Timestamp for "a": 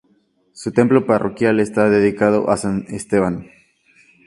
2.49-2.57